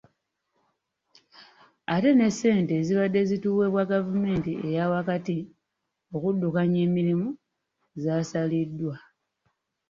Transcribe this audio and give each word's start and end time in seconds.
Ate 1.93 2.09
ne 2.13 2.27
ssente 2.33 2.73
ezibadde 2.81 3.21
zituweebwa 3.29 3.83
gavumenti 3.93 4.51
eyaawakati 4.65 5.37
okuddukanya 6.15 6.77
emirimu 6.87 7.27
zaasaliddwa. 8.03 8.95